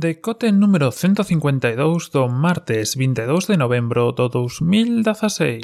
[0.00, 5.60] Decote número 152 do martes 22 de novembro do 2016.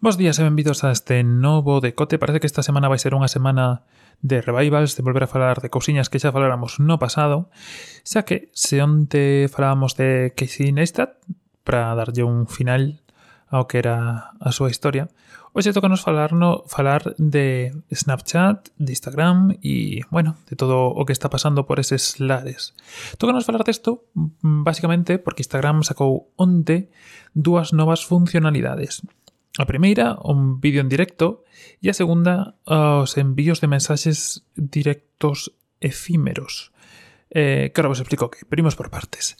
[0.00, 2.16] Bos días e benvidos a este novo decote.
[2.16, 3.84] Parece que esta semana vai ser unha semana
[4.24, 7.52] de revivals, de volver a falar de cousiñas que xa faláramos no pasado,
[8.00, 11.20] xa que se onte falábamos de Casey Neistat,
[11.64, 12.99] para darlle un final
[13.50, 15.10] ao que era a súa historia.
[15.50, 21.12] Hoxe tocanos falar, no, falar de Snapchat, de Instagram e, bueno, de todo o que
[21.12, 22.78] está pasando por eses lares.
[23.18, 26.94] Tocanos falar desto, mm, basicamente, porque Instagram sacou onte
[27.34, 29.02] dúas novas funcionalidades.
[29.58, 31.42] A primeira, un vídeo en directo,
[31.82, 36.70] e a segunda, os envíos de mensaxes directos efímeros.
[37.34, 39.34] Eh, claro, vos explico que primos por partes.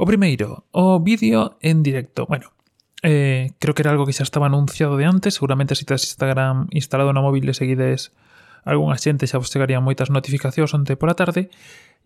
[0.00, 2.24] O primeiro, o vídeo en directo.
[2.24, 2.56] Bueno,
[3.02, 5.34] Eh, creo que era algo que xa estaba anunciado de antes.
[5.34, 8.14] Seguramente se tes Instagram instalado no móvil e seguides
[8.62, 11.50] algunha xente xa vos chegarían moitas notificacións onte pola tarde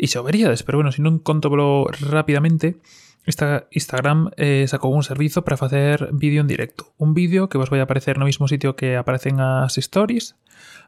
[0.00, 1.53] e xa o veríades, pero bueno, se non conto
[2.00, 2.80] rapidamente,
[3.27, 6.94] esta Instagram eh, sacou un servizo para facer vídeo en directo.
[6.97, 10.38] Un vídeo que vos vai aparecer no mismo sitio que aparecen as stories,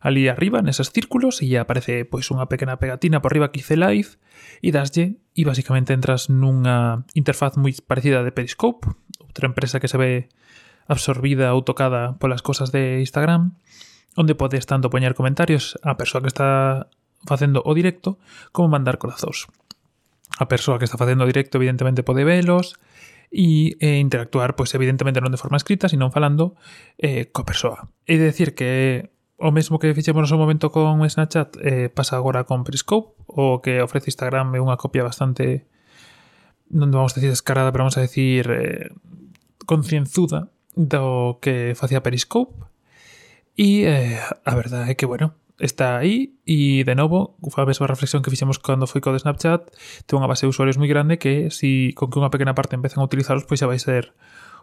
[0.01, 4.23] ali arriba, neses círculos, e aparece pois unha pequena pegatina por arriba que dice live,
[4.63, 8.87] e daslle, e basicamente entras nunha interfaz moi parecida de Periscope,
[9.29, 10.33] outra empresa que se ve
[10.89, 13.55] absorbida ou tocada polas cosas de Instagram,
[14.17, 16.89] onde podes tanto poñer comentarios á persoa que está
[17.29, 18.17] facendo o directo
[18.51, 19.47] como mandar corazóns.
[20.41, 22.81] A persoa que está facendo o directo evidentemente pode velos
[23.29, 26.57] e eh, interactuar, pois evidentemente non de forma escrita, sino falando
[26.97, 27.93] eh, coa persoa.
[28.09, 32.49] É dicir que o mesmo que fixemos no seu momento con Snapchat eh, pasa agora
[32.49, 35.69] con Periscope, o que ofrece Instagram é unha copia bastante
[36.71, 38.93] non vamos a decir descarada, pero vamos a decir eh,
[39.65, 42.55] concienzuda do que facía Periscope.
[43.59, 48.23] E eh, a verdade é que, bueno, está aí e, de novo, a mesma reflexión
[48.23, 49.75] que fixemos cando foi co de Snapchat,
[50.07, 53.03] ten unha base de usuarios moi grande que, si con que unha pequena parte empezan
[53.03, 54.15] a utilizaros, pois xa vai ser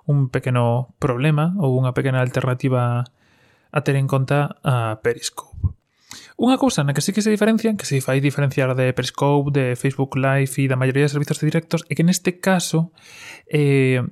[0.08, 3.04] un pequeno problema ou unha pequena alternativa
[3.76, 5.75] a ter en conta a Periscope.
[6.36, 9.80] Unha cousa na que sí que se diferencian, que se fai diferenciar de Periscope, de
[9.80, 12.92] Facebook Live e da maioría de servizos de directos, é que neste caso
[13.48, 14.04] eh,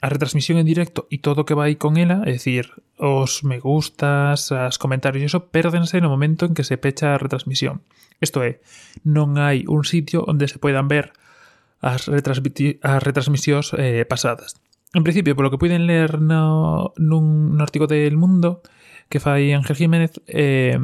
[0.00, 2.68] a retransmisión en directo e todo o que vai con ela, é dicir,
[3.00, 7.20] os me gustas, as comentarios e iso, pérdense no momento en que se pecha a
[7.20, 7.80] retransmisión.
[8.20, 8.60] Isto é,
[9.08, 11.16] non hai un sitio onde se poidan ver
[11.80, 14.60] as, as retransmisións eh, pasadas.
[14.92, 18.60] En principio, polo que puiden ler no, nun, nun artigo del Mundo
[19.10, 20.78] que fai Ángel Jiménez, eh,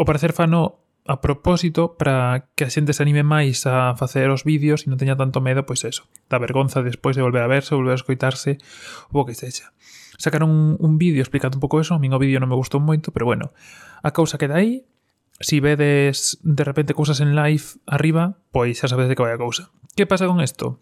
[0.00, 4.48] O parecer fano a propósito para que a xente se anime máis a facer os
[4.48, 7.76] vídeos e non teña tanto medo, pois eso, da vergonza despois de volver a verse,
[7.76, 8.56] volver a escoitarse,
[9.12, 9.76] o que sexa.
[10.16, 12.80] Sacaron un, un vídeo explicando un pouco eso, a min o vídeo non me gustou
[12.80, 13.52] moito, pero bueno,
[14.00, 14.88] a causa queda aí,
[15.36, 19.42] si vedes de repente cousas en live arriba, pois xa sabes de que vai a
[19.42, 19.68] cousa.
[19.92, 20.80] Que pasa con isto?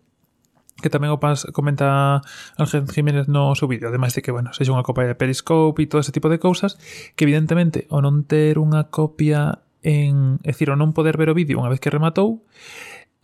[0.78, 2.22] que tamén o pas comenta
[2.54, 5.90] Ángel Jiménez no seu vídeo, ademais de que, bueno, sexa unha copia de Periscope e
[5.90, 6.78] todo ese tipo de cousas,
[7.18, 11.38] que evidentemente o non ter unha copia en, é dicir, o non poder ver o
[11.38, 12.46] vídeo unha vez que rematou,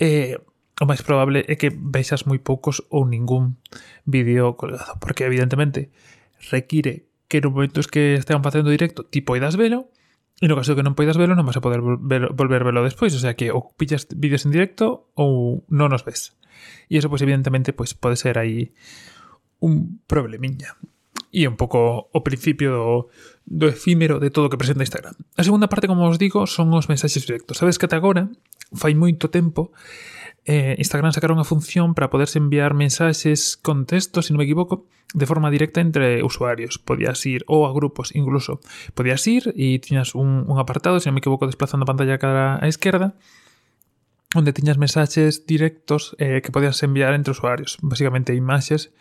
[0.03, 0.42] eh,
[0.82, 3.62] o máis probable é que veixas moi poucos ou ningún
[4.03, 5.94] vídeo colgado, porque evidentemente
[6.50, 9.94] require que no momentos que estean facendo directo ti poidas velo,
[10.43, 12.83] E no caso de que non poidas velo, non vas a poder volver, volver velo
[12.83, 16.34] despois, o sea que ou pillas vídeos en directo ou non os ves.
[16.91, 18.75] E eso, pois, pues, evidentemente, pois, pues, pode ser aí
[19.62, 20.75] un problemiña.
[21.34, 22.87] E un pouco o principio do,
[23.47, 25.15] do efímero de todo o que presenta Instagram.
[25.34, 27.59] A segunda parte, como os digo, son os mensaxes directos.
[27.59, 28.31] Sabes que ata agora,
[28.75, 29.75] fai moito tempo,
[30.44, 34.84] eh, Instagram sacaron a función para poderse enviar mensaxes con texto, si non me equivoco,
[35.16, 36.77] de forma directa entre usuarios.
[36.77, 38.60] Podías ir, ou a grupos incluso.
[38.93, 42.60] Podías ir e tiñas un, un apartado, si non me equivoco, desplazando a pantalla cara
[42.60, 43.16] á esquerda,
[44.37, 48.93] onde tiñas mensaxes directos eh, que podías enviar entre usuarios, basicamente imaxes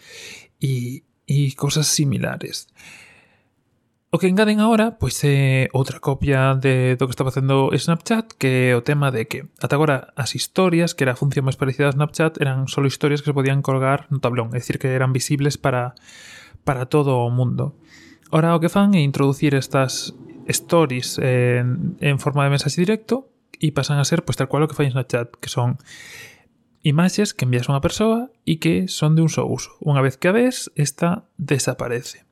[0.63, 2.71] e, e cousas similares.
[4.13, 8.69] O que engaden agora, pois é outra copia de do que está facendo Snapchat, que
[8.69, 11.89] é o tema de que ata agora as historias, que era a función máis parecida
[11.89, 15.17] a Snapchat, eran solo historias que se podían colgar no tablón, é dicir, que eran
[15.17, 15.97] visibles para,
[16.61, 17.73] para todo o mundo.
[18.29, 20.13] Ora o que fan é introducir estas
[20.45, 24.69] stories en, en forma de mensaxe directo e pasan a ser pois, tal cual o
[24.69, 25.81] que fai Snapchat, que son
[26.85, 29.73] imaxes que envías a unha persoa e que son de un só uso.
[29.81, 32.29] Unha vez que a ves, esta desaparece.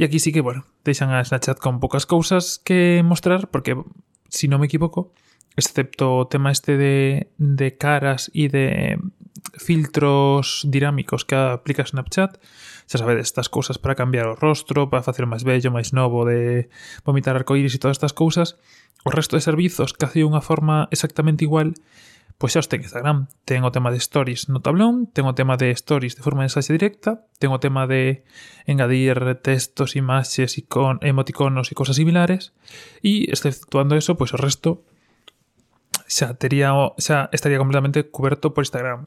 [0.00, 3.76] E aquí sí que, bueno, deixan a Snapchat con pocas cousas que mostrar, porque,
[4.32, 5.12] si non me equivoco,
[5.60, 8.96] excepto o tema este de, de caras e de
[9.60, 12.40] filtros dinámicos que aplica Snapchat,
[12.88, 16.72] xa sabedes, estas cousas para cambiar o rostro, para facer máis bello, máis novo, de
[17.04, 18.56] vomitar arcoíris e todas estas cousas,
[19.04, 21.76] o resto de servizos que hace unha forma exactamente igual
[22.40, 23.28] pois xa os ten Instagram.
[23.44, 26.48] Ten o tema de stories no tablón, ten o tema de stories de forma de
[26.48, 28.24] mensaxe directa, ten o tema de
[28.64, 32.56] engadir textos, imaxes, icon, emoticonos e cosas similares,
[33.04, 34.88] e exceptuando eso, pois o resto
[36.08, 39.04] estaría completamente coberto por Instagram.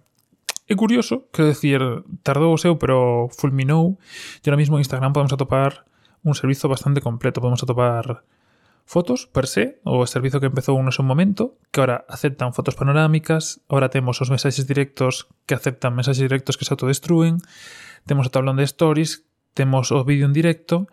[0.69, 1.81] É curioso, quero decir,
[2.21, 3.99] tardou o seu, pero fulminou.
[4.39, 5.89] E ahora mismo en Instagram podemos atopar
[6.23, 7.41] un servizo bastante completo.
[7.41, 8.23] Podemos atopar
[8.85, 13.63] fotos per se, o servizo que empezou no seu momento, que ahora aceptan fotos panorámicas,
[13.71, 17.39] ahora temos os mensaxes directos que aceptan mensaxes directos que se autodestruen,
[18.05, 20.91] temos o tablón de stories, temos o vídeo en directo,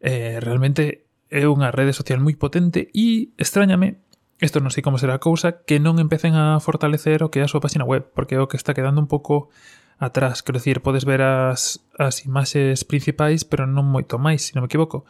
[0.00, 4.02] eh, realmente é unha rede social moi potente e extrañame
[4.40, 7.44] Isto non sei como será a cousa que non empecen a fortalecer o que é
[7.44, 9.52] a súa página web, porque é o que está quedando un pouco
[10.00, 10.40] atrás.
[10.40, 14.72] Quero dicir, podes ver as, as imaxes principais, pero non moito máis, se non me
[14.72, 15.04] equivoco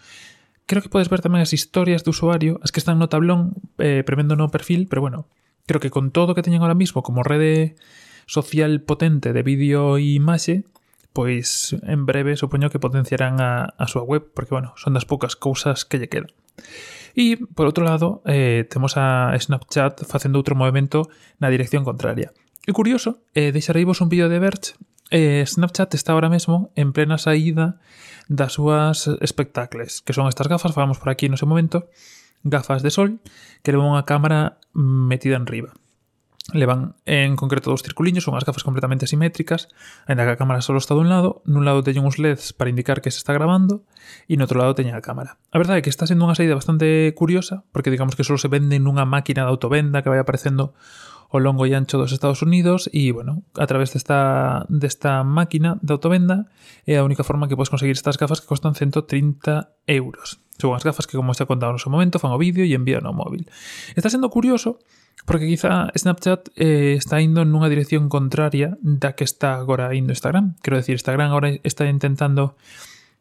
[0.71, 4.07] creo que podes ver tamén as historias do usuario, as que están no tablón, eh,
[4.07, 5.27] premendo no perfil, pero bueno,
[5.67, 7.75] creo que con todo o que teñen ahora mismo como rede
[8.31, 10.63] social potente de vídeo e imaxe,
[11.11, 15.35] pois en breve supoño que potenciarán a, a súa web, porque bueno, son das poucas
[15.35, 16.31] cousas que lle quedan.
[17.19, 21.11] E, por outro lado, eh, temos a Snapchat facendo outro movimento
[21.43, 22.31] na dirección contraria.
[22.63, 24.79] E curioso, eh, deixareivos un vídeo de Verge
[25.11, 27.79] eh, Snapchat está ahora mesmo en plena saída
[28.31, 31.91] das súas espectacles, que son estas gafas, falamos por aquí no seu momento,
[32.47, 33.19] gafas de sol,
[33.67, 35.75] que levan unha cámara metida en riba.
[36.55, 39.67] Levan en concreto dous circuliños, son as gafas completamente simétricas,
[40.07, 43.03] ainda que a cámara só está dun lado, nun lado teñen uns LEDs para indicar
[43.03, 43.83] que se está grabando
[44.31, 45.43] e no outro lado teñen a cámara.
[45.51, 48.47] A verdade é que está sendo unha saída bastante curiosa, porque digamos que só se
[48.47, 50.75] vende nunha máquina de autovenda que vai aparecendo
[51.31, 55.95] o longo e ancho dos Estados Unidos e, bueno, a través desta, desta máquina de
[55.95, 56.51] autovenda
[56.91, 60.43] é a única forma que podes conseguir estas gafas que costan 130 euros.
[60.59, 63.07] Son as gafas que, como xa contaba no seu momento, fan o vídeo e envían
[63.07, 63.47] ao móvil.
[63.95, 64.83] Está sendo curioso
[65.23, 70.59] porque quizá Snapchat eh, está indo nunha dirección contraria da que está agora indo Instagram.
[70.67, 72.59] Quero decir, Instagram agora está intentando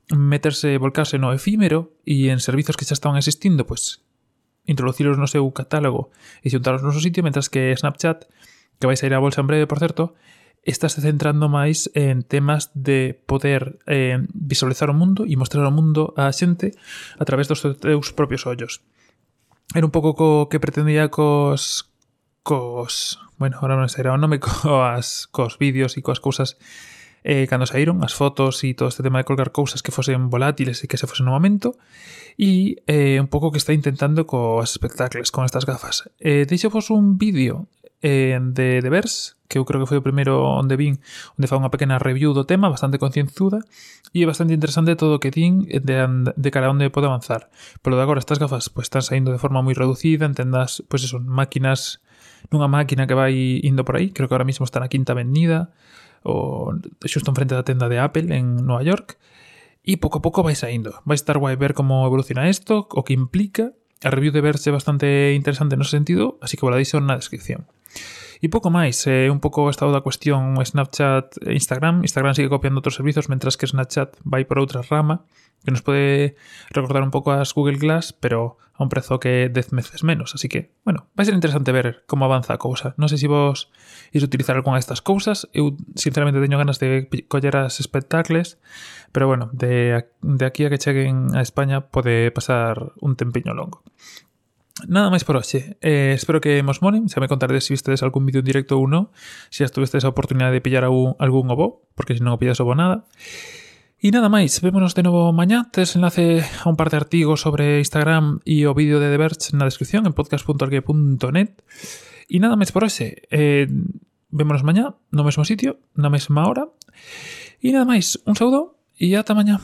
[0.09, 4.01] meterse, volcarse no efímero e en servizos que xa estaban existindo, pois
[4.65, 6.09] introducilos no seu catálogo
[6.43, 8.27] e xuntalos no seu sitio, mentras que Snapchat,
[8.79, 10.15] que vais a ir bolsa en breve, por certo,
[10.63, 16.13] estás centrando máis en temas de poder eh, visualizar o mundo e mostrar o mundo
[16.19, 16.75] á xente
[17.17, 18.83] a través dos teus propios ollos.
[19.73, 21.89] Era un pouco co que pretendía cos
[22.43, 26.59] cos, bueno, ahora non será o nome, coas, cos vídeos e coas cousas
[27.23, 30.83] eh, cando saíron as fotos e todo este tema de colgar cousas que fosen volátiles
[30.83, 31.75] e que se fosen no momento
[32.39, 36.89] e eh, un pouco que está intentando coas espectacles con estas gafas eh, deixo vos
[36.89, 37.67] un vídeo
[38.01, 41.01] eh, de The Verse, que eu creo que foi o primeiro onde vin,
[41.35, 43.65] onde fa unha pequena review do tema, bastante concienzuda,
[44.15, 45.95] e é bastante interesante todo o que din de,
[46.31, 47.51] de cara onde pode avanzar.
[47.83, 51.11] Pero de agora, estas gafas pues, están saindo de forma moi reducida, entendas, pois pues,
[51.11, 51.99] son máquinas,
[52.53, 55.75] nunha máquina que vai indo por aí, creo que ahora mismo está na quinta avenida,
[56.23, 56.73] o
[57.05, 59.17] xusto enfrente da tenda de Apple en Nova York,
[59.83, 60.93] e pouco a pouco vai saindo.
[61.07, 63.73] Vai estar guai ver como evoluciona isto, o que implica,
[64.03, 67.67] a review de verse bastante interesante no sentido, así que vos la deixo na descripción.
[68.39, 71.99] E pouco máis, é eh, un pouco o estado da cuestión Snapchat e Instagram.
[72.07, 75.27] Instagram sigue copiando outros servizos, mentras que Snapchat vai por outra rama,
[75.67, 76.39] que nos pode
[76.71, 80.35] recordar un pouco as Google Glass, pero a un prezo que 10 meses menos.
[80.35, 82.95] Así que, bueno, vai ser interesante ver como avanza a cousa.
[82.95, 83.67] Non sei se vos
[84.15, 85.43] ir utilizar algunha destas cousas.
[85.51, 88.55] Eu, sinceramente, teño ganas de coller as espectacles,
[89.11, 93.83] pero, bueno, de, de aquí a que cheguen a España pode pasar un tempiño longo.
[94.87, 95.75] Nada máis por hoxe.
[95.83, 97.09] Eh, espero que mos molen.
[97.09, 99.11] Xa me contardes se vistedes algún vídeo en directo ou non.
[99.51, 102.61] Se as tuvestes a oportunidade de pillar algún, algún obo, porque se non o pillas
[102.61, 103.03] obo nada.
[103.99, 105.67] E nada máis, vémonos de novo mañá.
[105.73, 109.51] Tes enlace a un par de artigos sobre Instagram e o vídeo de The Verge
[109.57, 111.51] na descripción en podcast.org.net.
[112.29, 113.27] E nada máis por hoxe.
[113.33, 113.67] Eh,
[114.29, 116.69] vémonos mañá, no mesmo sitio, na mesma hora.
[117.59, 119.57] E nada máis, un saúdo e ata mañá.